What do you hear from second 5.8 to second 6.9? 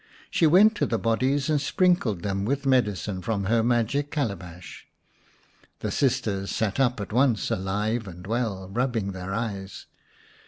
Fairy Frog The sisters sat